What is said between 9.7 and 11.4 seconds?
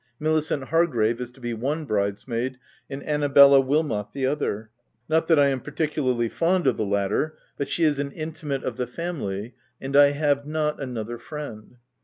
and I have not another